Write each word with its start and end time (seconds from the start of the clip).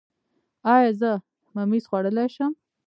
ایا 0.73 0.89
زه 0.99 1.11
ممیز 1.55 1.83
خوړلی 1.89 2.27
شم؟ 2.35 2.51